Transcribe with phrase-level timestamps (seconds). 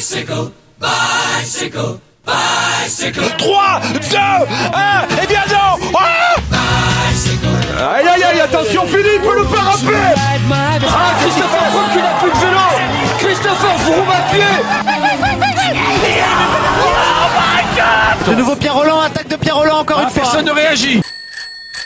[0.00, 0.48] Bicycle,
[0.80, 3.20] bicycle, bicycle.
[3.36, 4.40] 3, 2, 1,
[5.22, 5.76] et bien non.
[5.94, 6.36] Ah
[7.96, 10.14] Aïe aïe aïe, attention Philippe, le parapet.
[10.88, 12.66] Ah, Christopher Froome qui n'a plus de vélo.
[13.18, 14.46] Christopher Froome à pied
[18.26, 20.22] De nouveau Pierre Roland, attaque de Pierre Roland encore Ah, une fois.
[20.22, 21.02] Personne ne réagit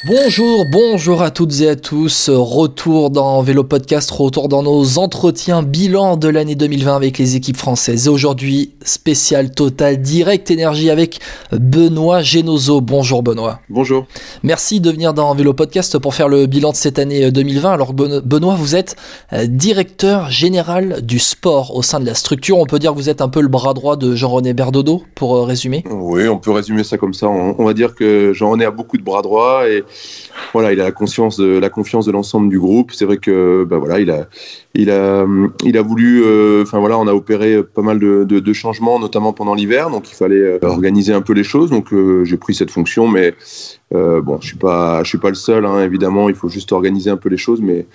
[0.07, 2.29] Bonjour, bonjour à toutes et à tous.
[2.29, 7.57] Retour dans Vélo Podcast, retour dans nos entretiens bilan de l'année 2020 avec les équipes
[7.57, 8.07] françaises.
[8.07, 11.21] Et aujourd'hui, spécial total direct énergie avec
[11.53, 12.83] Benoît Genozo.
[12.83, 13.61] Bonjour Benoît.
[13.71, 14.05] Bonjour.
[14.43, 17.73] Merci de venir dans Vélo Podcast pour faire le bilan de cette année 2020.
[17.73, 18.97] Alors Ben- Benoît, vous êtes
[19.33, 22.59] euh, directeur général du sport au sein de la structure.
[22.59, 25.35] On peut dire que vous êtes un peu le bras droit de Jean-René Berdodo pour
[25.35, 25.83] euh, résumer.
[25.91, 27.27] Oui, on peut résumer ça comme ça.
[27.27, 29.83] On, on va dire que Jean-René a beaucoup de bras droits et
[30.53, 32.93] voilà, il a la conscience de la confiance de l'ensemble du groupe.
[32.93, 34.27] C'est vrai que bah voilà, il a
[34.75, 35.25] il a
[35.65, 38.99] il a voulu euh, enfin voilà, on a opéré pas mal de, de, de changements
[38.99, 41.71] notamment pendant l'hiver, donc il fallait euh, organiser un peu les choses.
[41.71, 43.35] Donc euh, j'ai pris cette fonction mais
[43.95, 46.73] euh, bon, je suis pas je suis pas le seul hein, évidemment, il faut juste
[46.73, 47.87] organiser un peu les choses mais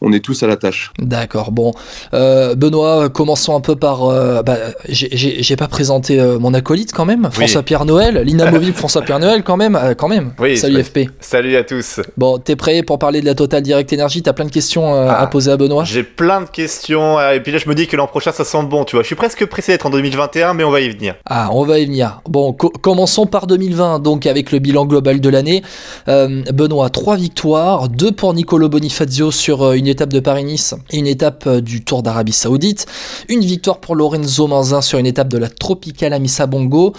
[0.00, 0.92] on est tous à la tâche.
[0.98, 1.50] D'accord.
[1.52, 1.72] Bon,
[2.14, 4.04] euh, Benoît, commençons un peu par.
[4.04, 4.56] euh, bah,
[4.88, 9.74] j'ai- pas présenté euh, mon acolyte quand même, François-Pierre Noël, l'inamovible François-Pierre Noël quand même,
[9.74, 10.30] euh, quand même.
[10.38, 11.10] Oui, Salut FP.
[11.20, 12.00] Salut à tous.
[12.16, 14.22] Bon, t'es prêt pour parler de la Total Direct Energy?
[14.22, 15.20] T'as plein de questions euh, Ah.
[15.22, 15.84] à poser à Benoît?
[15.84, 18.44] J'ai plein de questions euh, et puis là je me dis que l'an prochain ça
[18.44, 19.02] sent bon, tu vois.
[19.02, 21.14] Je suis presque pressé d'être en 2021 mais on va y venir.
[21.26, 22.20] Ah, on va y venir.
[22.28, 25.62] Bon, co- commençons par 2020, donc avec le bilan global de l'année.
[26.08, 30.98] Euh, Benoît, trois victoires, deux pour Nicolo Bonifazio sur euh, une étape de Paris-Nice et
[30.98, 32.86] une étape du Tour d'Arabie Saoudite.
[33.28, 36.92] Une victoire pour Lorenzo Manzin sur une étape de la Tropicale Amissa Bongo.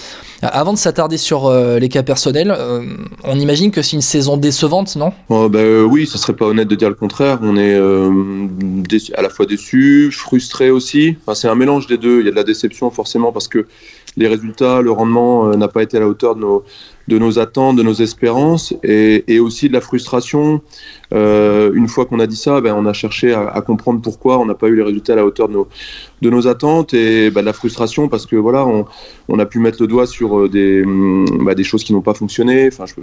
[0.44, 2.55] Euh, Avant de s'attarder sur les cas personnels,
[3.23, 5.11] on imagine que c'est une saison décevante, non?
[5.29, 7.39] Oh, bah, euh, oui, ça serait pas honnête de dire le contraire.
[7.41, 8.47] On est euh,
[9.15, 11.15] à la fois déçu, frustré aussi.
[11.21, 12.19] Enfin, c'est un mélange des deux.
[12.19, 13.67] Il y a de la déception forcément parce que
[14.17, 16.63] les résultats, le rendement euh, n'a pas été à la hauteur de nos,
[17.07, 20.61] de nos attentes, de nos espérances, et, aussi de la frustration.
[21.11, 24.45] Une fois qu'on a dit ça, ben, on a cherché à, à comprendre pourquoi on
[24.45, 25.67] n'a pas eu les résultats à la hauteur de nos,
[26.21, 28.85] de nos attentes et ben, de la frustration parce que voilà, on,
[29.27, 32.02] on a pu mettre le doigt sur euh, des, hum, bah, des choses qui n'ont
[32.02, 32.67] pas fonctionné.
[32.67, 32.95] Enfin, je,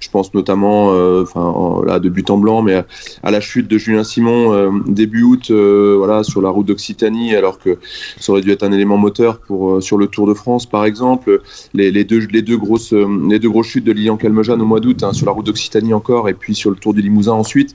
[0.00, 2.82] je pense notamment, euh, enfin, en- là, de but en blanc, mais
[3.22, 7.58] à, la chute de Julien Simon euh, début août, voilà, sur la route d'Occitanie, alors
[7.58, 7.78] que
[8.18, 11.40] ça aurait dû être un élément moteur pour sur le Tour de France, par exemple.
[11.74, 14.80] Les, les deux, les deux grosses, les deux grosses chutes de Lilian Calmejane au mois
[14.80, 17.74] d'août, hein, sur la route d'Occitanie encore, et puis sur le Tour du Limousin ensuite.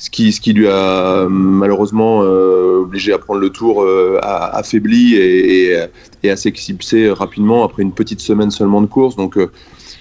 [0.00, 5.16] Ce qui, ce qui lui a malheureusement euh, obligé à prendre le tour euh, affaibli
[5.16, 5.86] et, et,
[6.22, 9.16] et à s'éclipser rapidement après une petite semaine seulement de course.
[9.16, 9.50] Donc euh,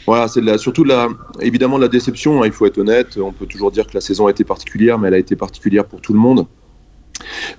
[0.06, 1.10] voilà, c'est surtout de la,
[1.42, 3.18] évidemment de la déception, hein, il faut être honnête.
[3.18, 5.86] On peut toujours dire que la saison a été particulière, mais elle a été particulière
[5.86, 6.46] pour tout le monde.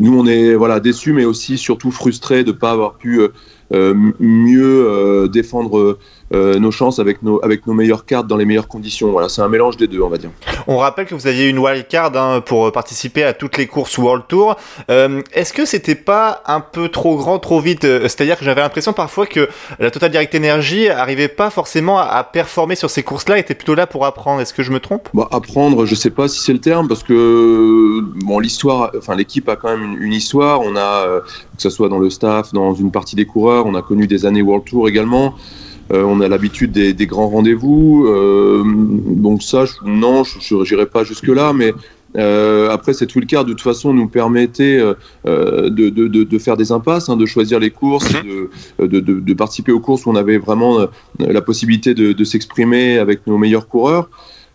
[0.00, 3.28] Nous, on est voilà, déçus, mais aussi surtout frustrés de ne pas avoir pu euh,
[3.72, 5.98] euh, mieux euh, défendre
[6.34, 9.10] euh, nos chances avec nos, avec nos meilleures cartes dans les meilleures conditions.
[9.10, 10.30] Voilà, c'est un mélange des deux, on va dire.
[10.66, 14.24] On rappelle que vous aviez une wildcard hein, pour participer à toutes les courses World
[14.28, 14.56] Tour.
[14.90, 18.60] Euh, Est-ce que c'était pas un peu trop grand, trop vite Euh, C'est-à-dire que j'avais
[18.60, 23.02] l'impression parfois que la Total Direct Energy arrivait pas forcément à, à performer sur ces
[23.02, 24.40] courses-là, était plutôt là pour apprendre.
[24.40, 25.08] Est-ce que je me trompe?
[25.14, 29.48] Bon, apprendre, je sais pas si c'est le terme, parce que bon, l'histoire, enfin l'équipe
[29.48, 30.60] a quand même une, une histoire.
[30.60, 33.74] On a, euh, que ce soit dans le staff, dans une partie des coureurs, on
[33.74, 35.34] a connu des années World Tour également.
[35.92, 38.06] Euh, on a l'habitude des, des grands rendez-vous.
[38.06, 41.72] Euh, donc ça, je- non, je n'irai pas jusque là, mais
[42.16, 44.94] euh, après cette wildcard de toute façon nous permettait euh,
[45.26, 49.00] euh, de, de, de, de faire des impasses, hein, de choisir les courses, de, de,
[49.00, 50.86] de, participer aux courses où on avait vraiment euh,
[51.18, 54.08] la possibilité de, de s'exprimer avec nos meilleurs coureurs.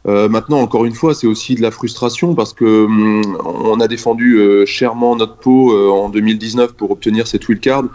[0.06, 3.88] Euh, maintenant, encore une fois, c'est aussi de la frustration parce que hum, on a
[3.88, 7.86] défendu euh, chèrement notre peau euh, en 2019 pour obtenir cette wildcard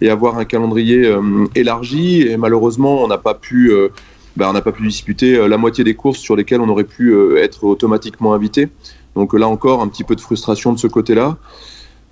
[0.00, 2.22] et avoir un calendrier euh, élargi.
[2.22, 3.88] Et malheureusement, on n'a pas pu, euh,
[4.36, 6.84] bah, on n'a pas pu disputer euh, la moitié des courses sur lesquelles on aurait
[6.84, 8.68] pu être automatiquement invité.
[9.16, 11.38] Donc là encore, un petit peu de frustration de ce côté-là.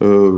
[0.03, 0.31] Euh,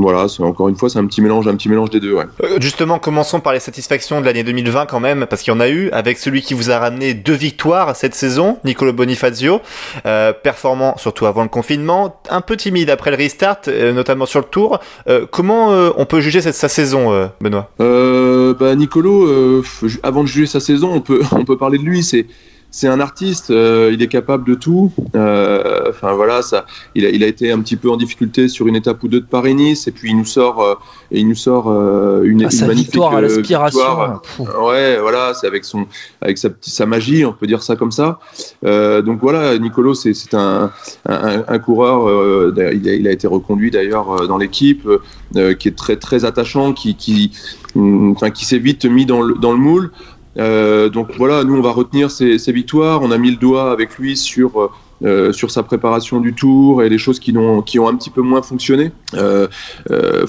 [0.00, 2.14] voilà, c'est encore une fois, c'est un petit mélange, un petit mélange des deux.
[2.14, 2.24] Ouais.
[2.42, 5.60] Euh, Justement, commençons par les satisfactions de l'année 2020 quand même, parce qu'il y en
[5.60, 9.60] a eu, avec celui qui vous a ramené deux victoires cette saison, Nicolo Bonifazio,
[10.06, 14.40] euh, performant surtout avant le confinement, un peu timide après le restart, euh, notamment sur
[14.40, 14.80] le tour.
[15.08, 17.70] Euh, comment on peut juger cette, sa saison, Benoît?
[17.78, 19.62] Bah, Nicolo,
[20.02, 22.02] avant de juger sa saison, on peut, on peut parler de lui.
[22.02, 22.26] C'est,
[22.74, 24.90] c'est un artiste, euh, il est capable de tout.
[25.14, 26.66] Euh, enfin voilà, ça,
[26.96, 29.20] il a, il a, été un petit peu en difficulté sur une étape ou deux
[29.20, 30.74] de Paris-Nice, et puis il nous sort, euh,
[31.12, 34.18] et il nous sort une, ah, une magnifique victoire à l'aspiration.
[34.60, 35.86] Ouais, voilà, c'est avec son,
[36.20, 38.18] avec sa, sa magie, on peut dire ça comme ça.
[38.64, 40.72] donc voilà, Nicolo, c'est un,
[41.08, 42.52] un, un, coureur.
[42.56, 44.88] Il a, il, a, été reconduit d'ailleurs dans l'équipe,
[45.32, 47.30] qui est très très attachant, qui, qui,
[47.76, 49.92] enfin, qui s'est vite mis dans le, dans le moule.
[50.38, 53.02] Euh, donc voilà, nous on va retenir ces, victoires.
[53.02, 54.70] On a mis le doigt avec lui sur
[55.04, 58.10] euh, sur sa préparation du tour et les choses qui ont qui ont un petit
[58.10, 58.92] peu moins fonctionné.
[59.14, 59.46] Euh,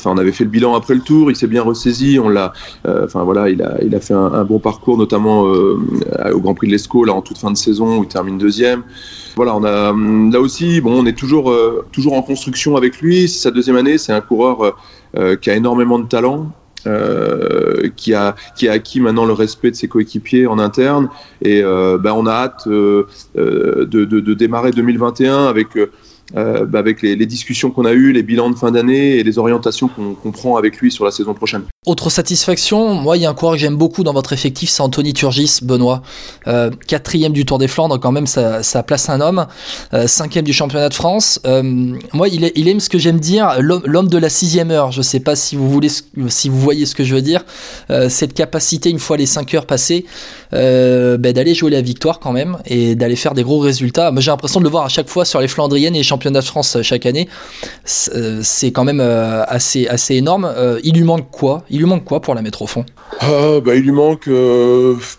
[0.05, 2.19] on avait fait le bilan après le tour, il s'est bien ressaisi.
[2.19, 2.53] On l'a,
[2.87, 6.71] enfin voilà, il a il a fait un, bon parcours, notamment au Grand Prix de
[6.73, 8.83] l'Escaut là en toute fin de saison où il termine deuxième.
[9.35, 11.53] Voilà, a là aussi, bon, on est toujours
[11.91, 13.27] toujours en construction avec lui.
[13.27, 14.75] C'est sa deuxième année, c'est un coureur
[15.41, 16.51] qui a énormément de talent.
[16.87, 21.09] Euh, qui, a, qui a acquis maintenant le respect de ses coéquipiers en interne.
[21.41, 25.69] Et euh, ben, on a hâte euh, de, de, de, démarrer 2021 avec
[26.35, 29.37] euh, bah, avec les, discussions qu'on a eues, les bilans de fin d'année et les
[29.37, 31.63] orientations qu'on qu prend avec lui sur la saison prochaine.
[31.85, 34.81] Autre satisfaction, moi il y a un coureur que j'aime beaucoup dans votre effectif, c'est
[34.81, 36.01] Anthony Turgis, Benoît.
[36.47, 39.45] Euh, quatrième du Tour des Flandres, quand même ça, place un homme.
[39.93, 41.39] Euh, cinquième du championnat de France.
[41.45, 44.91] Moi il, aime ce que j'aime dire, l'homme de la sixième heure.
[44.91, 45.89] Je sais pas si vous voulez,
[46.27, 47.45] si vous voyez ce que je veux dire.
[48.09, 50.05] Cette capacité une fois les cinq heures passées,
[50.51, 54.11] bah, d'aller jouer la victoire quand même et d'aller faire des gros résultats.
[54.17, 56.45] J'ai l'impression de le voir à chaque fois sur les Flandriennes et les championnat de
[56.45, 57.27] France chaque année,
[58.15, 60.45] euh, c'est quand même euh, assez, assez énorme.
[60.45, 61.63] Euh, il lui manque quoi?
[61.69, 62.85] Il lui manque quoi pour la mettre au fond?
[63.21, 64.29] Bah, Il lui manque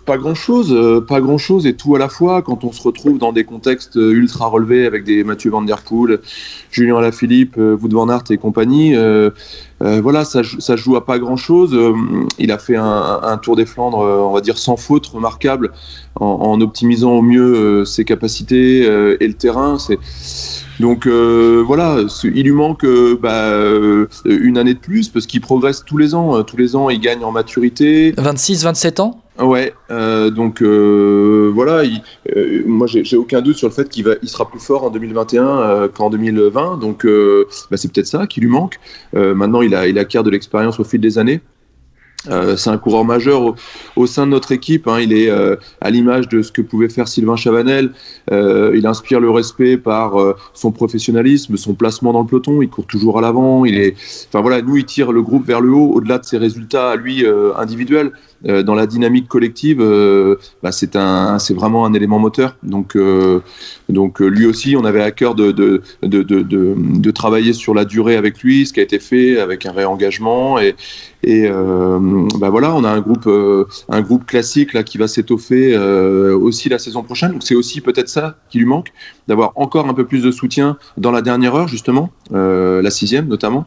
[0.06, 3.44] pas grand-chose, pas grand-chose et tout à la fois quand on se retrouve dans des
[3.44, 6.20] contextes ultra relevés avec des Mathieu Van Der Poel,
[6.70, 8.94] Julien Alaphilippe, Wout van Aert et compagnie.
[9.80, 10.42] voilà, ça,
[10.76, 11.76] joue à pas grand-chose.
[12.38, 15.72] il a fait un, Tour des Flandres, on va dire sans faute, remarquable,
[16.16, 19.78] en, optimisant au mieux ses capacités et le terrain.
[20.80, 25.40] Donc euh, voilà, il lui manque euh, bah, euh, une année de plus parce qu'il
[25.40, 26.42] progresse tous les ans.
[26.42, 28.14] Tous les ans, il gagne en maturité.
[28.16, 29.22] 26, 27 ans?
[29.38, 31.82] Ouais, donc voilà,
[32.64, 35.88] moi j'ai aucun doute sur le fait qu'il va, il sera plus fort en 2021
[35.88, 38.80] qu'en 2020, donc bah, c'est peut-être ça qui lui manque.
[39.12, 41.42] maintenant, il a, il acquiert de l'expérience au fil des années.
[42.28, 43.54] Euh, c'est un coureur majeur
[43.96, 44.88] au, sein de notre équipe.
[44.88, 45.00] Hein.
[45.00, 47.92] Il est euh, à l'image de ce que pouvait faire Sylvain Chavanel.
[48.30, 50.14] Euh, il inspire le respect par
[50.54, 52.62] son professionnalisme, son placement dans le peloton.
[52.62, 53.64] Il court toujours à l'avant.
[53.64, 53.94] Il est,
[54.28, 56.96] enfin voilà, nous il tire le groupe vers le haut au-delà de ses résultats à
[56.96, 57.24] lui
[57.56, 58.12] individuels.
[58.44, 62.56] Euh, dans la dynamique collective, euh, bah, c'est un, c'est vraiment un élément moteur.
[62.62, 63.40] Donc, euh,
[63.88, 68.16] donc lui aussi, on avait à cœur de de, de, de, travailler sur la durée
[68.16, 70.74] avec lui, ce qui a été fait avec un réengagement et
[71.22, 73.28] et bah voilà, on a un groupe,
[73.88, 77.32] un groupe classique là qui va s'étoffer aussi la saison prochaine.
[77.32, 78.92] Donc c'est aussi peut-être ça qui lui manque,
[79.28, 83.66] d'avoir encore un peu plus de soutien dans la dernière heure justement, la sixième notamment,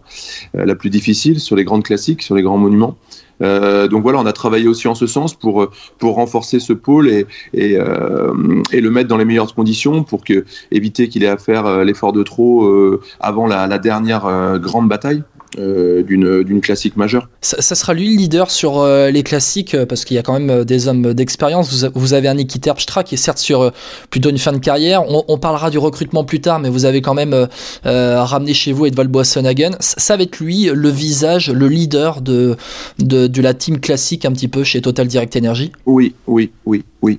[0.53, 2.95] la plus difficile sur les grandes classiques, sur les grands monuments.
[3.41, 7.09] Euh, donc voilà, on a travaillé aussi en ce sens pour pour renforcer ce pôle
[7.09, 8.33] et et, euh,
[8.71, 11.83] et le mettre dans les meilleures conditions pour que éviter qu'il ait à faire euh,
[11.83, 15.23] l'effort de trop euh, avant la, la dernière euh, grande bataille.
[15.57, 17.27] Euh, d'une classique majeure.
[17.41, 20.39] Ça, ça, sera lui le leader sur euh, les classiques parce qu'il y a quand
[20.39, 21.73] même des hommes d'expérience.
[21.73, 23.71] Vous, vous, avez un Niki Terpstra qui est certes sur
[24.11, 25.09] plutôt une fin de carrière.
[25.09, 27.47] On, on, parlera du recrutement plus tard, mais vous avez quand même
[27.83, 29.71] ramené chez vous Edvald Boasson-Hagen.
[29.79, 32.55] Ça va être lui le visage, le leader de,
[32.99, 36.83] de, de, la team classique un petit peu chez Total Direct Energy Oui, oui, oui,
[37.01, 37.17] oui.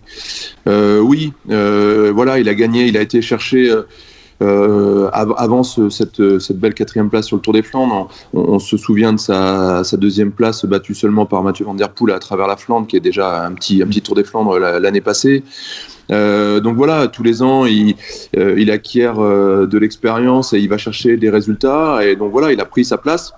[0.68, 3.74] Euh, oui, voilà, il a gagné, il a été chercher
[4.42, 9.12] euh, avant cette, cette, belle quatrième place sur le Tour des Flandres, on, se souvient
[9.12, 12.56] de sa, sa, deuxième place battue seulement par Mathieu Van Der Poel à travers la
[12.56, 15.44] Flandre, qui est déjà un petit, un petit Tour des Flandres l'année passée.
[16.10, 17.94] Euh, donc voilà, tous les ans, il,
[18.36, 22.00] euh, il acquiert euh, de l'expérience et il va chercher des résultats.
[22.04, 23.32] Et donc voilà, il a pris sa place.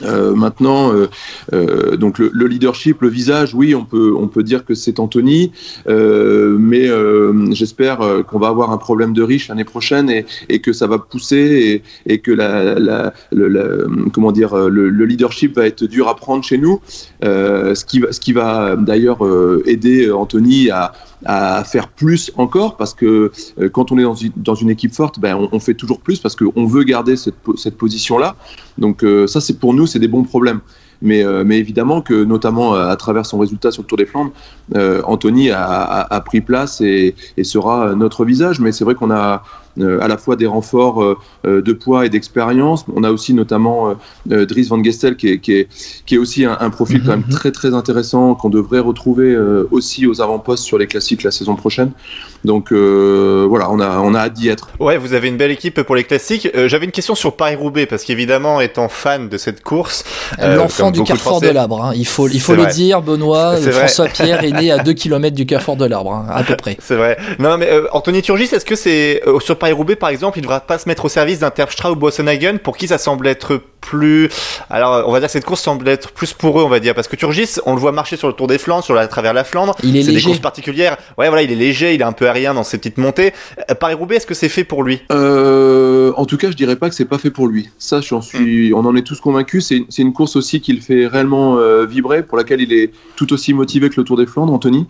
[0.00, 1.08] Euh, maintenant, euh,
[1.52, 4.98] euh, donc le, le, leadership, le visage, oui, on peut on peut dire que c'est
[4.98, 5.52] Anthony,
[5.86, 10.60] euh, mais euh, j'espère qu'on va avoir un problème de riche l'année prochaine et, et,
[10.60, 15.56] que ça va pousser et, et que la, la, le, comment dire le, le, leadership
[15.56, 16.80] va être dur à prendre chez nous,
[17.22, 19.18] ce qui va ce qui va d'ailleurs
[19.66, 20.92] aider Anthony à
[21.24, 23.30] à faire plus encore parce que
[23.72, 26.36] quand on est dans une, dans une équipe forte, ben on, fait toujours plus parce
[26.36, 28.36] qu'on veut garder cette, cette position là.
[28.78, 30.60] Donc ça c'est pour nous c'est des bons problèmes.
[31.04, 34.32] Mais, mais évidemment que, notamment à travers son résultat sur le Tour des Flandres,
[35.04, 38.60] Anthony a, a, pris place et, et sera notre visage.
[38.60, 39.38] Mais c'est vrai qu'on a euh,
[39.80, 42.84] à la fois des renforts euh, euh, de poids et d'expérience.
[42.94, 43.94] On a aussi notamment
[44.26, 45.68] Dries Van Gestel qui est, qui est,
[46.06, 47.34] qui est aussi un, profil quand même mhm.
[47.34, 49.36] très très intéressant qu'on devrait retrouver
[49.70, 51.92] aussi aux avant-postes sur les classiques la saison prochaine.
[52.44, 54.68] Donc voilà, on a, on a hâte d'y être.
[54.80, 56.48] Ouais, vous avez une belle équipe pour les classiques.
[56.66, 60.04] J'avais une question sur Paris-Roubaix parce qu'évidemment, étant fan de cette course,
[60.38, 61.92] l'enfant du carrefour de l'Arbre, hein.
[61.94, 65.46] il faut, il faut le dire, Benoît, François Pierre est né à 2 km du
[65.46, 66.76] carrefour de l'Arbre, hein, à peu près.
[66.80, 67.16] C'est vrai.
[67.38, 70.76] Non, mais Anthony Turgis, est-ce que c'est sur Paris-Roubaix, par exemple, il ne devra pas
[70.76, 74.28] se mettre au service d'un Terpstra ou Boassenhagen pour qui ça semble être plus.
[74.68, 76.96] Alors, on va dire que cette course semble être plus pour eux, on va dire,
[76.96, 79.06] parce que Turgis, on le voit marcher sur le Tour des Flandres, sur la, à
[79.06, 79.76] travers la Flandre.
[79.84, 80.14] Il est, léger.
[80.14, 80.96] des courses particulières.
[81.16, 83.34] Ouais, voilà, il est léger, il est un peu aérien dans ses petites montées.
[83.70, 85.00] Euh, Paris-Roubaix, est-ce que c'est fait pour lui?
[85.12, 87.68] Euh, En tout cas, je dirais pas que c'est pas fait pour lui.
[87.78, 88.72] Ça, j'en suis.
[88.72, 88.74] Hmm.
[88.74, 89.64] On en est tous convaincus.
[89.64, 93.54] C'est une course aussi qu'il fait réellement euh, vibrer, pour laquelle il est tout aussi
[93.54, 94.88] motivé que le Tour des Flandres, Anthony.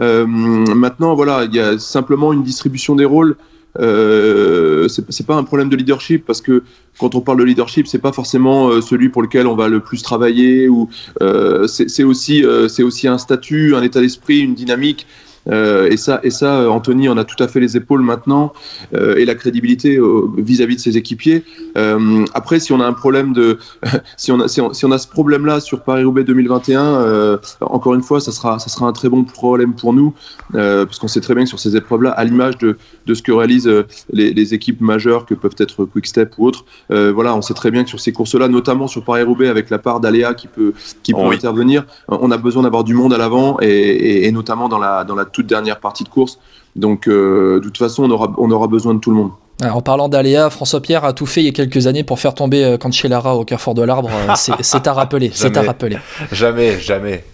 [0.00, 3.36] Euh, maintenant, voilà, il y a simplement une distribution des rôles
[3.78, 6.62] euh, c'est pas un problème de leadership parce que
[6.98, 9.80] quand on parle de leadership, c'est pas forcément euh, celui pour lequel on va le
[9.80, 10.88] plus travailler ou
[11.22, 15.06] euh, c'est aussi euh, c'est aussi un statut, un état d'esprit, une dynamique.
[15.50, 18.52] Euh, et ça, et ça, Anthony en a tout à fait les épaules maintenant
[18.94, 19.98] euh, et la crédibilité
[20.36, 21.44] vis-à-vis de ses équipiers.
[21.76, 23.58] Euh, après, si on a un problème de,
[24.16, 28.32] si on a, si on, a ce problème-là sur Paris-Roubaix 2021, encore une fois, ça
[28.32, 30.14] sera, ça sera un très bon problème pour nous,
[30.52, 32.76] parce qu'on sait très bien que sur ces épreuves-là, à l'image de,
[33.06, 33.70] de ce que réalisent
[34.12, 37.84] les, les, équipes majeures que peuvent être Quick-Step ou autres, voilà, on sait très bien
[37.84, 41.20] que sur ces courses-là, notamment sur Paris-Roubaix, avec la part d'aléa qui peut, qui peut
[41.20, 45.04] intervenir, on a besoin d'avoir du monde à l'avant et, et, et, notamment dans la,
[45.04, 46.38] dans la toute dernière partie de course.
[46.76, 49.30] Donc, euh, de toute façon, on aura, on aura besoin de tout le monde.
[49.62, 52.34] en parlant d'aléa, François Pierre a tout fait il y a quelques années pour faire
[52.34, 54.10] tomber euh, Cancellara au carrefour de l'arbre.
[54.12, 55.30] Euh, c'est à rappeler.
[55.34, 55.98] C'est à rappeler.
[56.30, 57.24] Jamais, jamais.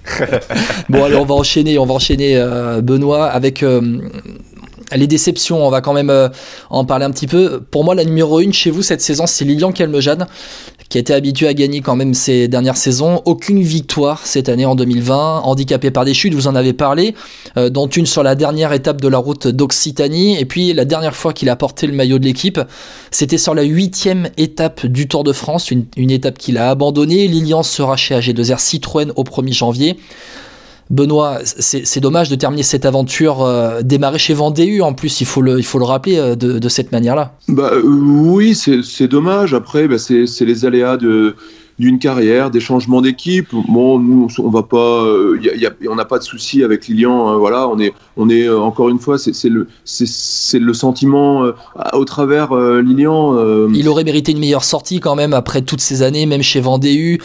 [0.89, 1.79] bon, allez, on va enchaîner.
[1.79, 2.43] On va enchaîner,
[2.83, 3.65] Benoît, avec
[4.97, 6.29] les déceptions, on va quand même euh,
[6.71, 7.61] en parler un petit peu.
[7.71, 10.27] Pour moi, la numéro 1 chez vous cette saison, c'est Lilian Kelmejane,
[10.89, 13.23] qui été habitué à gagner quand même ces dernières saisons.
[13.25, 17.15] Aucune victoire cette année en 2020, handicapé par des chutes, vous en avez parlé,
[17.57, 20.39] euh, dont une sur la dernière étape de la route d'Occitanie.
[20.39, 22.61] Et puis la dernière fois qu'il a porté le maillot de l'équipe,
[23.11, 27.27] c'était sur la huitième étape du Tour de France, une, une étape qu'il a abandonnée.
[27.27, 29.97] Lilian sera chez AG2R Citroën au 1er janvier.
[30.91, 35.43] Benoît, c'est dommage de terminer cette aventure euh, démarrée chez Vendée en plus, il faut
[35.43, 37.33] le, il faut le rappeler euh, de, cette manière-là.
[37.49, 39.55] Bah, euh, oui, c'est dommage.
[39.55, 41.37] Après, bah, c'est les aléas de,
[41.79, 43.49] d'une carrière, des changements d'équipe.
[43.69, 45.05] Bon, nous, on va pas,
[45.41, 47.29] y a, y a, on n'a pas de souci avec Lilian.
[47.29, 51.51] Hein, voilà, on est, on est encore une fois, c'est le, c'est le sentiment
[51.93, 53.69] au travers Lilian.
[53.73, 57.19] Il aurait mérité une meilleure sortie quand même après toutes ces années, même chez Vendée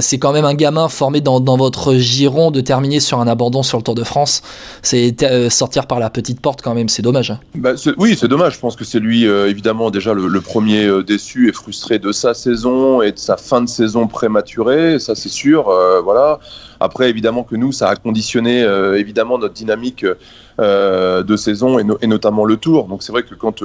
[0.00, 3.62] c'est quand même un gamin formé dans, dans, votre giron de terminer sur un abandon
[3.62, 4.42] sur le Tour de France.
[4.82, 5.16] C'est
[5.50, 7.30] sortir par la petite porte quand même, c'est dommage.
[7.32, 7.40] Hein.
[7.54, 8.54] Bah, oui, c'est dommage.
[8.54, 12.34] Je pense que c'est lui évidemment déjà le, le premier déçu et frustré de sa
[12.34, 15.68] saison et de sa fin de saison prématuré, ça c'est sûr.
[15.68, 16.38] Euh, voilà.
[16.78, 20.04] Après, évidemment que nous, ça a conditionné euh, évidemment notre dynamique
[20.60, 22.86] euh, de saison et, notamment le Tour.
[22.86, 23.62] Donc c'est vrai que quand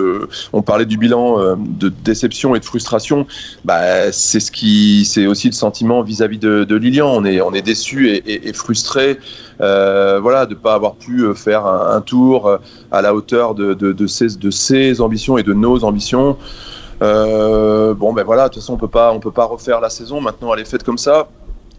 [0.53, 3.27] on parlait du bilan de déception et de frustration,
[3.65, 7.09] bah, c'est ce qui, c'est aussi le sentiment vis-à-vis de, Lilian.
[7.13, 9.19] On est, on est déçu et, frustré,
[9.59, 12.59] voilà, de pas avoir pu faire un, tour
[12.91, 16.37] à la hauteur de, de, de ses ambitions et de nos ambitions.
[17.01, 19.89] Euh, bon, ben voilà, de toute façon, on peut pas, on peut pas refaire la
[19.89, 20.21] saison.
[20.21, 21.27] Maintenant, elle est faite comme ça.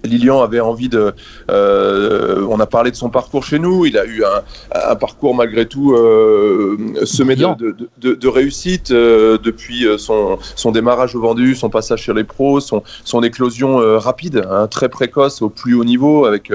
[0.04, 1.14] Lilian avait envie de.
[1.50, 3.86] Euh, on a parlé de son parcours chez nous.
[3.86, 7.54] Il a eu un, parcours malgré tout euh, semé de,
[7.98, 12.60] de, de, réussite euh, depuis son, son, démarrage au vendu, son passage sur les pros,
[12.60, 16.52] son, son éclosion rapide, hein, très précoce au plus haut niveau avec.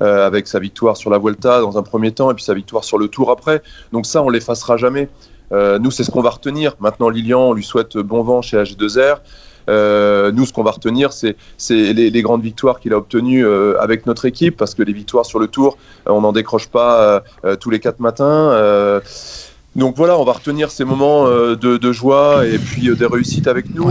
[0.00, 2.98] avec sa victoire sur la Vuelta dans un premier temps et puis sa victoire sur
[2.98, 3.62] le Tour après.
[3.92, 5.08] Donc ça, on l'effacera jamais.
[5.52, 6.74] Euh, nous, c'est ce qu'on va retenir.
[6.80, 9.18] Maintenant, Lilian, on lui souhaite bon vent chez H2R.
[9.68, 11.36] Euh, nous, ce qu'on va retenir, c'est
[11.70, 15.38] les, grandes victoires qu'il a obtenues euh, avec notre équipe, parce que les victoires sur
[15.38, 17.22] le tour, on n'en décroche pas
[17.60, 19.00] tous les quatre matins.
[19.74, 23.74] Donc voilà, on va retenir ces moments de, de, joie et puis des réussites avec
[23.74, 23.90] nous.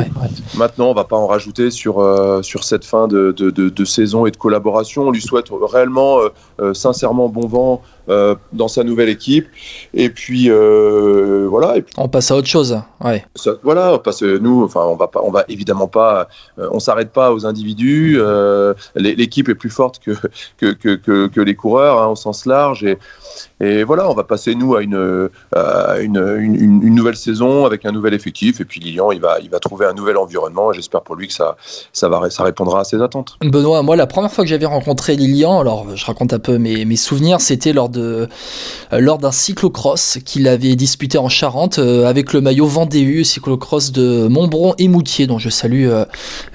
[0.55, 2.03] Maintenant, on va pas en rajouter sur,
[2.43, 5.07] sur cette fin de, de, de, saison et de collaboration.
[5.07, 6.19] On lui souhaite réellement,
[6.73, 9.47] sincèrement bon vent euh, dans sa nouvelle équipe.
[9.93, 11.77] Et puis euh, voilà.
[11.77, 12.81] Et puis, on passe à autre chose.
[12.99, 13.23] Ouais.
[13.63, 17.11] voilà, parce que nous, enfin, on va pas, on va évidemment pas, euh, on s'arrête
[17.11, 18.19] pas aux individus.
[18.95, 20.11] L'équipe est plus forte que
[20.57, 22.97] que, que, que, les coureurs hein, au sens large et
[23.61, 25.29] et voilà, on va passer nous à une
[26.01, 28.61] une, une, nouvelle saison avec un nouvel effectif.
[28.61, 30.73] Et puis Lilian, il va, il va trouver un nouvel environnement.
[30.73, 31.55] J'espère pour lui que ça,
[31.93, 33.37] ça, va, ça répondra à ses attentes.
[33.41, 36.85] Benoît, moi, la première fois que j'avais rencontré Lilian, alors je raconte un peu mes,
[36.85, 38.27] mes souvenirs, c'était lors de
[38.91, 44.73] lors d'un cyclocross qu'il avait disputé en Charente avec le maillot Vendéu, cyclocross de Montbron
[44.77, 45.89] et Moutier, dont je salue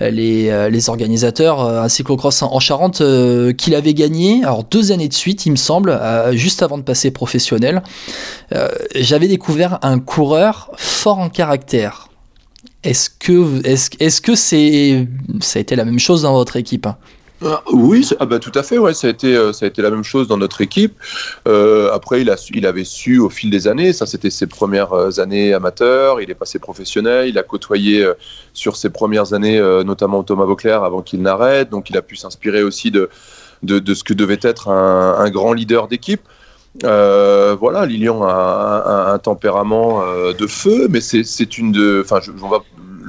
[0.01, 3.03] les, les organisateurs, un cyclocross en Charente
[3.57, 5.99] qu'il avait gagné, alors deux années de suite, il me semble,
[6.33, 7.83] juste avant de passer professionnel.
[9.07, 12.09] Euh, j'avais découvert un coureur fort en caractère.
[12.83, 15.09] Est-ce que, est-ce, est-ce que c'est,
[15.41, 16.87] ça a été la même chose dans votre équipe
[17.45, 19.83] ah, oui, ah bah, tout à fait, ouais, ça a été, euh, ça a été
[19.83, 20.95] la même chose dans notre équipe.
[21.47, 25.19] Euh, après, il, a, il avait su au fil des années, ça c'était ses premières
[25.19, 28.11] années amateurs, il est passé professionnel, il a côtoyé
[28.55, 32.63] sur ses premières années, notamment Thomas Vauclair avant qu'il n'arrête, donc il a pu s'inspirer
[32.63, 33.11] aussi de,
[33.63, 36.23] de, de, ce que devait être un grand leader d'équipe.
[36.85, 42.03] Euh, voilà, Lilian a, un, tempérament euh, de feu, mais c'est une de.
[42.05, 42.21] Enfin,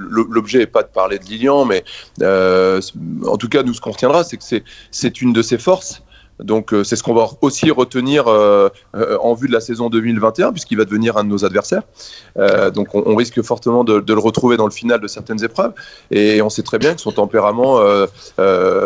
[0.10, 1.84] l'objet n'est pas de parler de Lilian, mais
[2.22, 2.82] euh,
[3.26, 4.44] en tout cas, nous, ce qu'on retiendra, c'est que
[4.92, 6.02] c'est une de ses forces.
[6.40, 9.90] Donc euh, c'est ce qu'on va aussi retenir euh, euh, en vue de la saison
[9.90, 11.84] 2021 puisqu'il va devenir un de nos adversaires.
[12.74, 15.74] donc on, risque fortement de, le retrouver dans le final de certaines épreuves
[16.12, 17.80] et on sait très bien que son tempérament,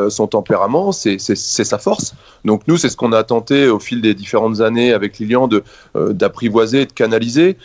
[0.10, 2.14] son tempérament, c'est sa force.
[2.46, 5.64] Donc nous c'est ce qu'on a tenté au fil des différentes années avec Lilian de
[5.96, 7.58] d'apprivoiser, de canaliser,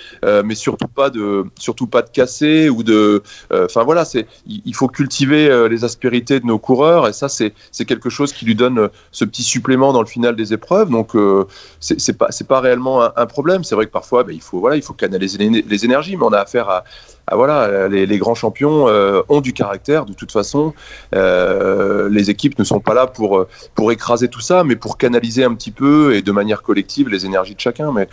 [0.45, 3.23] mais surtout pas de surtout pas de casser ou de.
[3.52, 4.05] Enfin voilà,
[4.47, 8.57] il faut cultiver les aspérités de nos coureurs et ça c'est quelque chose qui lui
[8.57, 10.90] donne ce petit supplément dans le final des épreuves.
[10.90, 11.47] Donc, euh,
[11.80, 13.64] c'est pas, pas réellement un, problème.
[13.64, 16.33] C'est vrai que parfois, ben, il, faut, voilà, il faut canaliser les, énergies, mais on
[16.33, 16.85] a affaire à,
[17.33, 20.04] voilà, les, grands champions euh, ont du caractère.
[20.04, 20.75] De toute façon,
[21.14, 25.45] euh, les équipes ne sont pas là pour, pour écraser tout ça, mais pour canaliser
[25.45, 27.92] un petit peu et de manière collective les énergies de chacun.
[27.92, 28.09] Mais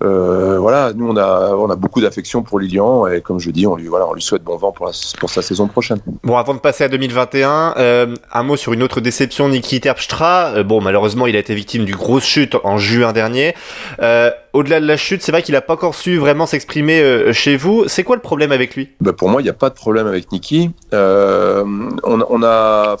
[0.00, 3.76] voilà, nous, on a, on a beaucoup d'affection pour Lilian et comme je dis, on
[3.76, 5.98] lui, voilà, on lui souhaite bon vent pour, pour sa saison prochaine.
[6.22, 7.74] Bon, avant de passer à 2021,
[8.32, 10.62] un mot sur une autre déception, Niki Terpstra.
[10.62, 13.54] bon, malheureusement, il a été victime du grosse chute en juin dernier.
[14.00, 17.32] Euh, au-delà de la chute, c'est vrai qu'il n'a pas encore su vraiment s'exprimer euh,
[17.32, 17.84] chez vous.
[17.86, 18.90] C'est quoi le problème avec lui?
[19.00, 20.70] Bah Pour moi, il n'y a pas de problème avec Niki.
[20.94, 21.64] Euh,
[22.02, 22.96] on, a,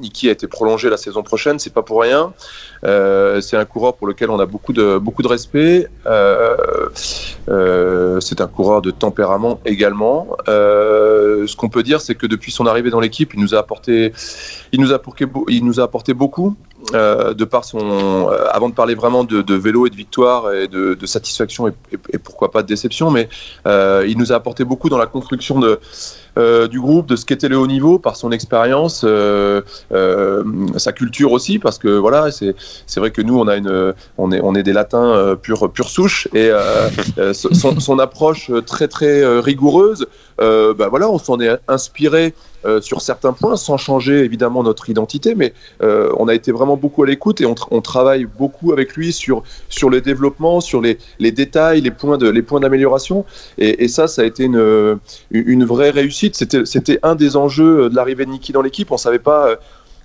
[0.00, 2.32] Niki a été prolongé la saison prochaine, c'est pas pour rien.
[2.82, 5.88] c'est un coureur pour lequel on a beaucoup de beaucoup de respect.
[8.20, 10.36] c'est un coureur de tempérament également.
[10.46, 13.46] ce qu'on peut dire, c'est que depuis son arrivée dans l'équipe, il il
[14.72, 16.56] il nous a apporté beaucoup.
[16.94, 17.78] Euh, de par son,
[18.30, 21.74] euh, avant de parler vraiment de, vélo et de victoire et de, satisfaction et,
[22.18, 23.28] pourquoi pas de déception, mais
[23.66, 25.78] euh, il nous a apporté beaucoup dans la construction de,
[26.36, 29.04] du groupe, de ce qu'était le haut niveau par son expérience,
[30.76, 34.40] sa culture aussi, parce que voilà, c'est vrai que nous on a une, on est,
[34.42, 36.50] on est des latins pure pure souche et
[37.32, 40.06] son, son, approche très très rigoureuse,
[40.38, 42.34] bah voilà, on s'en est inspiré
[42.66, 46.76] euh, sur certains points, sans changer évidemment notre identité, mais euh, on a été vraiment
[46.76, 50.82] beaucoup à l'écoute et on, on, travaille beaucoup avec lui sur, sur le développement, sur
[50.82, 53.24] les, les détails, les points de, les points d'amélioration.
[53.56, 54.98] Et, et, ça, ça a été une,
[55.30, 56.19] une vraie réussite.
[56.32, 58.90] C'était un des enjeux de l'arrivée de Niki dans l'équipe.
[58.90, 59.56] On savait pas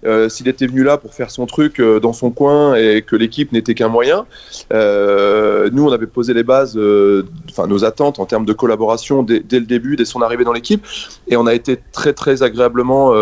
[0.05, 3.15] euh, s'il était venu là pour faire son truc euh, dans son coin et que
[3.15, 4.25] l'équipe n'était qu'un moyen,
[4.73, 6.79] euh, nous on avait posé les bases,
[7.49, 10.85] enfin nos attentes en termes de collaboration dès, le début, dès son arrivée dans l'équipe,
[11.27, 13.13] et on a été très très agréablement,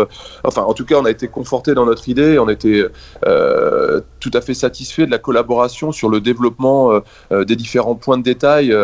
[0.44, 2.84] enfin en tout cas on a été conforté dans notre idée, on était
[3.22, 8.74] tout à fait satisfait de la collaboration sur le développement des différents points de détail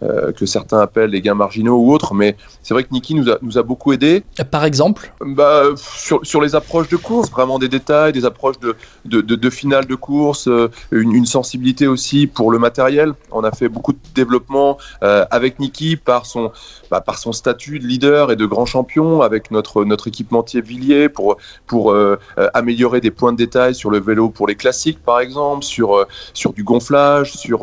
[0.00, 3.38] que certains appellent les gains marginaux ou autres, mais c'est vrai que Niki nous a,
[3.42, 4.24] nous a beaucoup aidé.
[4.50, 5.12] Par exemple?
[5.20, 9.50] Bah, sur, sur les approches de course, vraiment des détails, des approches de, de, de,
[9.50, 13.12] finale de course, euh, une, sensibilité aussi pour le matériel.
[13.30, 16.52] On a fait beaucoup de développement euh, avec Niki par son,
[16.90, 21.08] bah, par son statut de leader et de grand champion, avec notre, notre équipementier Villiers
[21.08, 22.18] pour, pour euh,
[22.52, 26.52] améliorer des points de détail sur le vélo pour les classiques par exemple, sur, sur
[26.52, 27.60] du gonflage, sur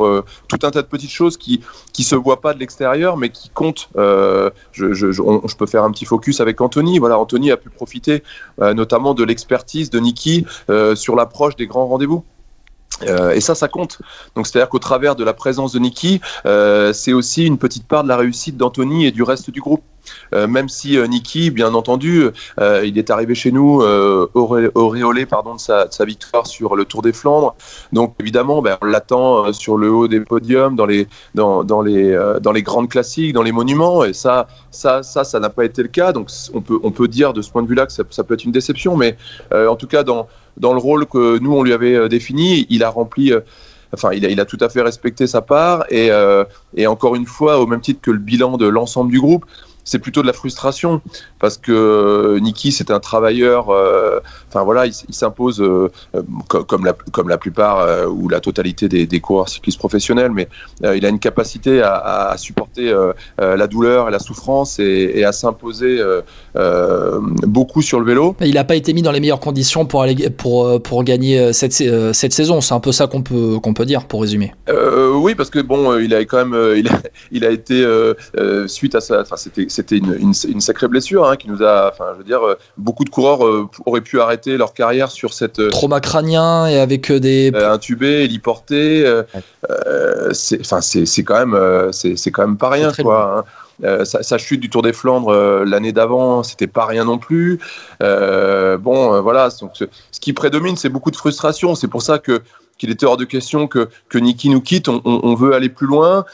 [0.48, 1.60] tout un tas de petites choses qui
[1.92, 3.88] qui se voient pas de l'extérieur mais qui comptent.
[3.96, 6.98] je, je, je, peux faire un petit focus avec Anthony.
[6.98, 8.22] Voilà, Anthony a pu profiter
[8.58, 9.24] notamment de
[9.90, 12.24] de Niki euh, sur l'approche des grands rendez-vous?
[13.08, 13.98] Euh, et ça, ça compte.
[14.36, 18.02] Donc, c'est-à-dire qu'au travers de la présence de Niki, euh, c'est aussi une petite part
[18.02, 19.82] de la réussite d'Anthony et du reste du groupe.
[20.34, 22.26] Euh, même si Niki, bien entendu,
[22.58, 23.82] il est arrivé chez nous
[24.34, 27.54] auréolé pardon, de sa, victoire sur le Tour des Flandres.
[27.92, 32.52] Donc évidemment, ben, on l'attend sur le haut des podiums, dans les, dans les, dans
[32.52, 34.04] les grandes classiques, dans les monuments.
[34.04, 36.12] Et ça, ça, ça, ça n'a pas été le cas.
[36.12, 38.34] Donc on peut, on peut dire de ce point de vue-là que ça, ça, peut
[38.34, 38.96] être une déception.
[38.96, 39.16] Mais
[39.52, 42.90] en tout cas, dans, dans le rôle que nous, on lui avait défini, il a
[42.90, 43.32] rempli
[43.94, 46.10] enfin, il a, tout à fait respecté sa part et,
[46.76, 49.44] et encore une fois, au même titre que le bilan de l'ensemble du groupe,
[49.84, 51.00] c'est plutôt de la frustration
[51.38, 55.90] parce que euh, Niki c'est un travailleur euh, enfin voilà il, s'impose euh,
[56.48, 60.48] comme, la comme la plupart ou la totalité des, coureurs cyclistes professionnels mais
[60.82, 62.92] il a une capacité à, supporter
[63.38, 66.00] la douleur et la souffrance et à s'imposer
[66.54, 70.30] beaucoup sur le vélo il n'a pas été mis dans les meilleures conditions pour aller
[70.30, 74.04] pour pour gagner cette cette saison c'est un peu ça qu'on peut qu'on peut dire
[74.04, 74.52] pour résumer
[75.14, 77.86] oui parce que bon il a quand même il a, il a été
[78.66, 82.10] suite à ça enfin c'était c'était une, une, sacrée blessure hein, qui nous a, enfin,
[82.12, 85.58] je veux dire, euh, beaucoup de coureurs euh, auraient pu arrêter leur carrière sur cette
[85.58, 89.04] euh, trauma crânien et avec des intubés, héliportés.
[90.32, 93.38] c'est, enfin, c'est quand même, c'est quand même pas rien, quoi.
[93.38, 93.44] Hein.
[94.04, 95.32] Sa, chute du Tour des Flandres
[95.64, 97.58] l'année d'avant, c'était pas rien non plus.
[98.00, 99.48] bon, voilà.
[99.60, 101.74] Donc, ce, qui prédomine, c'est beaucoup de frustration.
[101.74, 102.42] C'est pour ça que
[102.78, 104.88] qu'il était hors de question que, que Niki nous quitte.
[104.88, 106.24] On, veut aller plus loin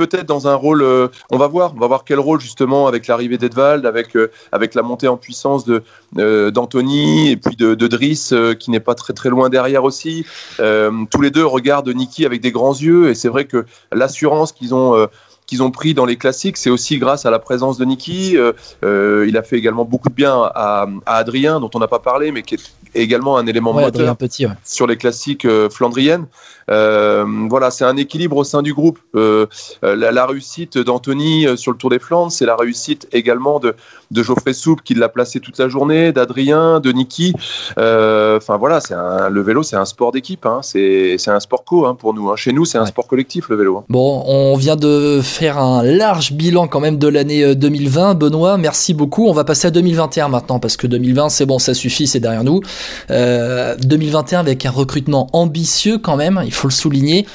[0.00, 0.82] peut-être dans un rôle.
[0.82, 4.30] Euh, on va voir, on va voir quel rôle justement avec l'arrivée d'Edvald, avec euh,
[4.50, 5.82] avec la montée en puissance de
[6.18, 10.24] euh, d'Anthony et puis de, de Driss qui n'est pas très très loin derrière aussi.
[10.58, 14.74] tous les deux regardent Niki avec des grands yeux et c'est vrai que l'assurance qu'ils
[14.74, 15.08] ont
[15.50, 18.36] qu'ils ont pris dans les classiques, c'est aussi grâce à la présence de Niki.
[18.82, 22.32] il a fait également beaucoup de bien à, à Adrien, dont on n'a pas parlé,
[22.32, 22.60] mais qui est
[22.94, 26.26] également un élément moteur petit, sur les classiques flandriennes.
[26.70, 28.98] Euh, voilà, c'est un équilibre au sein du groupe.
[29.14, 29.46] Euh,
[29.82, 33.74] la, réussite d'Anthony euh, sur le Tour des Flandres, c'est la réussite également de,
[34.10, 37.32] de Geoffrey Soupe qui l'a placé toute la journée, d'Adrien, de Niki.
[37.76, 40.46] Enfin voilà, c'est le vélo, c'est un sport d'équipe.
[40.46, 40.60] Hein.
[40.62, 42.30] c'est un sport co hein, pour nous.
[42.30, 42.36] Hein.
[42.36, 43.84] Chez nous, c'est un sport collectif le vélo.
[43.88, 48.14] Bon, on vient de faire un large bilan quand même de l'année 2020.
[48.14, 49.26] Benoît, merci beaucoup.
[49.26, 52.44] On va passer à 2021 maintenant parce que 2020, c'est bon, ça suffit, c'est derrière
[52.44, 52.60] nous.
[53.08, 56.42] 2021 avec un recrutement ambitieux quand même.
[56.44, 57.26] Il faut le souligner.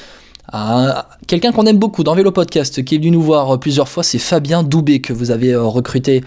[1.26, 4.18] Quelqu'un qu'on aime beaucoup dans Vélo Podcast, qui est venu nous voir plusieurs fois, c'est
[4.18, 6.22] Fabien Doubé que vous avez euh, recruté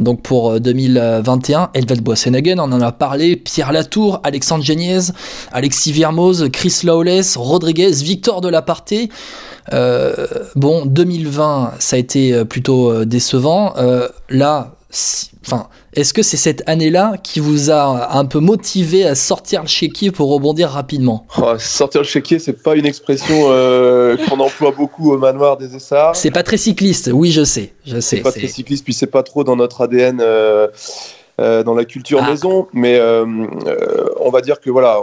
[0.00, 1.62] donc pour 2021.
[1.62, 3.36] Euh, Elved Boissenhagen, on en a parlé.
[3.36, 5.12] Pierre Latour, Alexandre Geniez,
[5.52, 9.08] Alexis Viermoz, Chris Lawless, Rodriguez, Victor Delaparté.
[9.72, 13.74] Euh, bon, 2020, ça a été plutôt euh, décevant.
[14.28, 14.74] là,
[15.46, 19.68] enfin, est-ce que c'est cette année-là qui vous a un peu motivé à sortir le
[19.68, 21.26] chéquier pour rebondir rapidement?
[21.36, 25.74] Oh, Sortir le chéquier, c'est pas une expression euh, qu'on emploie beaucoup au manoir des
[25.74, 26.14] Essarts.
[26.14, 28.16] C'est pas très cycliste, oui, je sais, je sais.
[28.16, 30.20] C'est pas très cycliste, puis c'est pas trop dans notre ADN.
[30.20, 30.68] Euh,
[31.40, 32.28] euh, dans la culture ah.
[32.28, 33.24] maison, mais euh,
[33.66, 34.98] euh, on va dire que voilà,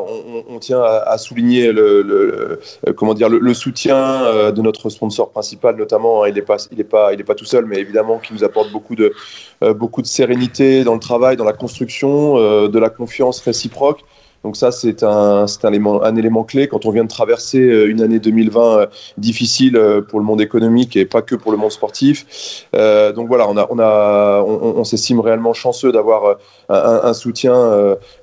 [0.47, 2.60] on, tient à, souligner le,
[2.95, 6.23] comment dire le, soutien de notre sponsor principal, notamment.
[6.23, 8.34] Hein, il n'est pas, il est pas, il est pas tout seul, mais évidemment qui
[8.34, 9.13] nous apporte beaucoup de
[9.62, 12.36] beaucoup de sérénité dans le travail, dans la construction,
[12.67, 14.04] de la confiance réciproque.
[14.43, 17.89] Donc ça, c'est un, un, élément, un élément clé quand on vient de traverser euh,
[17.89, 18.86] une année 2020 euh,
[19.17, 22.65] difficile euh, pour le monde économique et pas que pour le monde sportif.
[22.73, 26.38] donc voilà, on, a, on, a, on, s'estime réellement chanceux d'avoir
[26.69, 27.54] un, soutien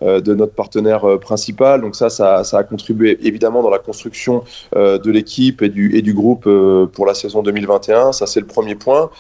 [0.03, 1.81] de notre partenaire principal.
[1.81, 6.03] Donc ça, ça, ça, a contribué évidemment dans la construction de l'équipe et du, et
[6.03, 6.49] du groupe
[6.93, 8.13] pour la saison 2021.
[8.13, 9.11] Ça, c'est le premier point.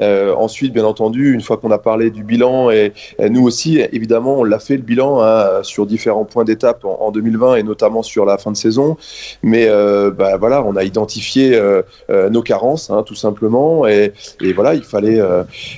[0.00, 2.92] Ensuite, bien entendu, une fois qu'on a parlé du bilan, et,
[3.28, 7.56] nous aussi, évidemment, on l'a fait le bilan hein, sur différents points d'étape en, 2020
[7.56, 8.96] et notamment sur la fin de saison.
[9.42, 11.82] Mais euh, bah, voilà, on a identifié euh,
[12.30, 14.12] nos carences, hein, tout simplement, et,
[14.54, 15.20] voilà, il fallait,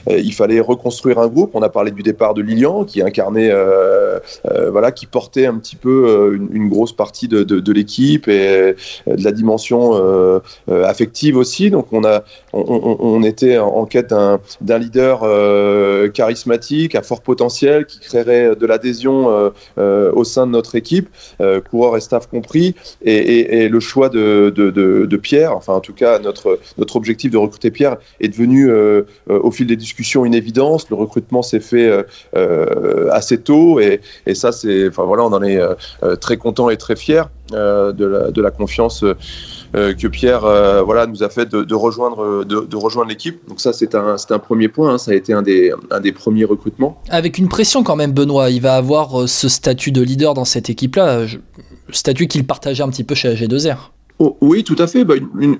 [0.08, 1.50] il fallait reconstruire un groupe.
[1.54, 3.52] On a parlé du départ de Lilian, qui incarnait,
[4.70, 8.74] voilà, qui portait un petit peu une, grosse partie de, l'équipe et
[9.06, 11.70] de la dimension affective aussi.
[11.70, 12.22] Donc on a,
[12.52, 14.14] on, était en quête
[14.60, 20.46] d'un leader euh, charismatique, à fort potentiel, qui créerait de l'adhésion euh, euh, au sein
[20.52, 21.08] notre équipe,
[21.70, 26.58] coureurs et staff compris, et, le choix de, Pierre, enfin en tout cas notre,
[26.96, 28.70] objectif de recruter Pierre est devenu
[29.28, 30.88] au fil des discussions une évidence.
[30.90, 31.90] Le recrutement s'est fait
[33.10, 34.00] assez tôt et,
[34.34, 35.60] ça c'est, enfin voilà, on en est
[36.20, 39.16] très content et très fier de la, confiance euh,
[39.72, 43.40] que Pierre euh, voilà, nous a fait de, rejoindre, de, rejoindre l'équipe.
[43.48, 44.98] Donc ça, c'est un, premier point, hein.
[44.98, 47.00] ça a été un des, un des premiers recrutements.
[47.08, 50.44] Avec une pression quand même, Benoît, il va avoir euh, ce statut de leader dans
[50.44, 51.26] cette équipe-là,
[51.90, 53.76] statut qu'il partageait un petit peu chez AG2R.
[54.24, 55.04] Oh, oui, tout à fait.
[55.04, 55.14] Bah,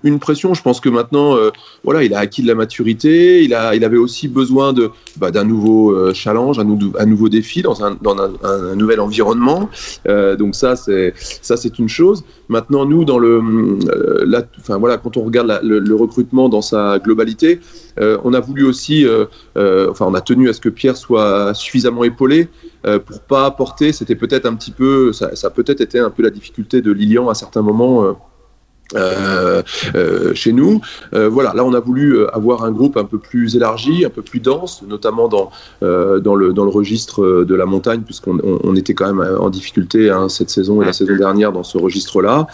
[0.04, 0.54] une, pression.
[0.54, 1.50] Je pense que maintenant, euh,
[1.82, 3.42] voilà, il a acquis de la maturité.
[3.42, 7.62] Il a, il avait aussi besoin de bah, d'un nouveau euh, challenge, un, nouveau défi
[7.62, 7.96] dans un,
[8.76, 9.68] nouvel environnement.
[10.06, 12.22] Euh, donc ça, c'est ça, c'est une chose.
[12.48, 13.42] Maintenant, nous, dans le,
[14.24, 17.58] la, voilà, quand on regarde le, recrutement dans sa globalité,
[17.98, 19.04] on a voulu aussi,
[19.56, 22.46] enfin, on a tenu à ce que Pierre soit suffisamment épaulé.
[22.82, 26.30] Pour pas apporter, c'était peut-être un petit peu, ça, ça peut-être été un peu la
[26.30, 28.16] difficulté de Lilian à certains moments.
[28.94, 29.62] Euh,
[29.94, 30.80] euh, chez nous.
[31.14, 34.22] Euh, voilà, là on a voulu avoir un groupe un peu plus élargi, un peu
[34.22, 35.50] plus dense, notamment dans,
[35.80, 40.10] dans, le, dans le registre de la montagne, puisqu'on on, était quand même en difficulté
[40.10, 42.46] hein, cette saison et la saison dernière dans ce registre-là.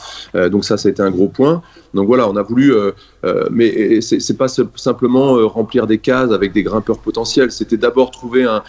[0.51, 1.63] donc ça, ça a été un gros point.
[1.95, 2.93] Donc voilà, on a voulu, euh,
[3.25, 7.51] euh, mais c'est pas simplement euh, remplir des cases avec des grimpeurs potentiels.
[7.51, 8.63] C'était d'abord trouver un,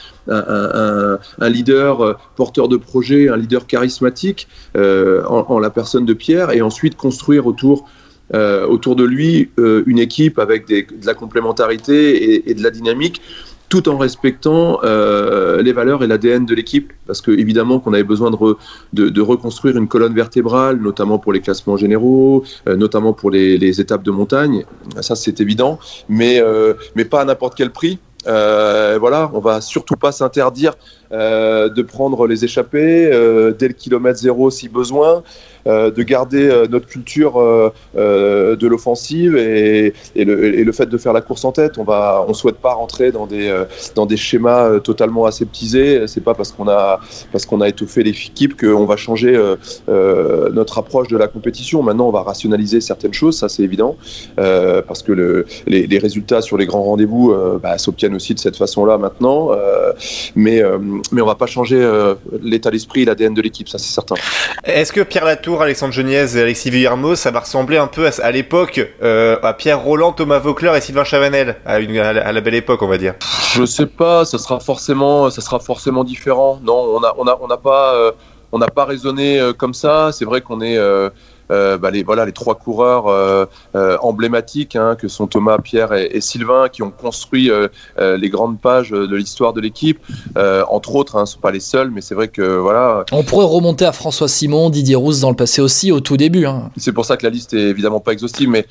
[1.42, 7.48] leader porteur de projet, un leader charismatique en, la personne de Pierre, et ensuite construire
[7.48, 7.88] autour
[8.34, 13.22] autour de lui une équipe avec de la complémentarité et, de la dynamique
[13.70, 18.04] tout en respectant euh, les valeurs et l'ADN de l'équipe, parce que évidemment qu'on avait
[18.04, 18.58] besoin de, re,
[18.94, 23.58] de, de, reconstruire une colonne vertébrale, notamment pour les classements généraux, euh, notamment pour les,
[23.58, 24.66] les, étapes de montagne,
[25.02, 25.80] ça c'est évident,
[26.10, 28.00] mais, euh, mais pas à n'importe quel prix.
[28.28, 30.74] Euh, voilà, on va surtout pas s'interdire
[31.12, 35.24] euh, de prendre les échappées euh, dès le kilomètre zéro si besoin,
[35.66, 41.46] de garder euh, notre culture euh, de l'offensive et, le, fait de faire la course
[41.46, 41.78] en tête.
[41.78, 43.54] On va, on souhaite pas rentrer dans des
[43.96, 46.08] dans des schémas totalement aseptisés.
[46.08, 47.00] C'est pas parce qu'on a
[47.32, 49.38] parce qu'on a étoffé l'équipe qu'on va changer
[49.88, 51.84] notre approche de la compétition.
[51.84, 53.98] Maintenant, on va rationaliser certaines choses, ça c'est évident,
[54.36, 58.98] parce que le, les, résultats sur les grands rendez-vous bah, s'obtiennent aussi de cette façon-là
[58.98, 59.50] maintenant.
[60.36, 60.64] mais
[61.12, 64.16] mais on va pas changer euh, l'état d'esprit et l'ADN de l'équipe, ça c'est certain.
[64.64, 68.12] Est-ce que Pierre Latour, Alexandre Geniez et Alexis Villermo, ça va ressembler un peu à,
[68.22, 72.82] à l'époque euh, à Pierre Roland, Thomas Vaucler et Sylvain Chavanel, à, la, belle époque,
[72.82, 73.16] on va dire
[73.54, 76.60] Je sais pas, ça sera forcément, ça sera forcément différent.
[76.64, 78.12] Non, on a, on a, on n'a pas, euh,
[78.54, 80.12] n'a pas raisonné euh, comme ça.
[80.12, 80.78] C'est vrai qu'on est
[81.50, 86.10] bah, les, voilà, les trois coureurs euh, euh, emblématiques hein, que sont Thomas, Pierre et,
[86.12, 90.00] et, Sylvain qui ont construit euh, euh, les grandes pages de l'histoire de l'équipe.
[90.36, 93.06] entre autres, hein, ne sont pas les seuls, mais c'est vrai que voilà.
[93.12, 96.46] On pourrait remonter à François Simon, Didier Rousse dans le passé aussi, au tout début.
[96.46, 96.70] Hein.
[96.78, 98.66] C'est pour ça que la liste est évidemment pas exhaustive, mais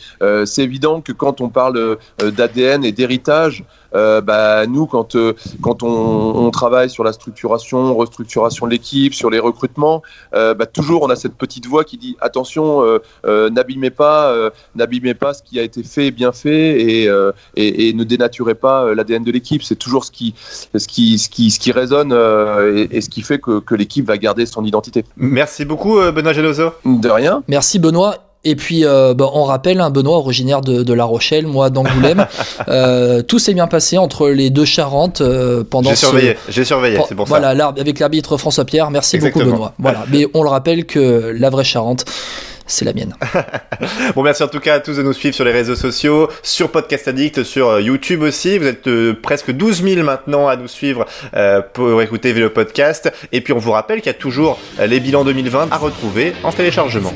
[0.44, 5.82] c'est évident que quand on parle d'ADN et d'héritage, euh, bah, nous, quand, euh, quand
[5.82, 10.02] on, on, travaille sur la structuration, restructuration de l'équipe, sur les recrutements,
[10.34, 12.84] euh, bah, toujours on a cette petite voix qui dit attention,
[13.24, 17.04] n'abîmez pas, n'abîmez pas ce qui a été fait, bien fait, et,
[17.56, 19.62] et, et ne dénaturez pas l'ADN de l'équipe.
[19.62, 23.22] C'est toujours ce qui, ce qui, ce qui, ce qui résonne et, et, ce qui
[23.22, 25.04] fait que, que l'équipe va garder son identité.
[25.16, 26.72] Merci beaucoup, Benoît Geloso.
[26.84, 27.42] De rien.
[27.48, 28.27] Merci, Benoît.
[28.44, 32.26] Et puis, euh, bah, on rappelle, hein, Benoît, originaire de, de, La Rochelle, moi d'Angoulême.
[32.68, 35.90] euh, tout s'est bien passé entre les deux Charentes euh, pendant.
[35.90, 37.54] J'ai surveillé, j'ai surveillé, c'est pour voilà, ça.
[37.54, 38.90] Voilà, avec l'arbitre François Pierre.
[38.90, 39.44] Merci Exactement.
[39.44, 39.74] beaucoup, Benoît.
[39.78, 40.04] Voilà.
[40.10, 42.04] Mais on le rappelle que la vraie Charente,
[42.68, 43.14] c'est la mienne.
[44.14, 46.70] bon, merci en tout cas à tous de nous suivre sur les réseaux sociaux, sur
[46.70, 48.58] Podcast Addict, sur YouTube aussi.
[48.58, 53.10] Vous êtes euh, presque 12 000 maintenant à nous suivre euh, pour écouter le podcast.
[53.32, 56.52] Et puis on vous rappelle qu'il y a toujours les bilans 2020 à retrouver en
[56.52, 57.12] téléchargement.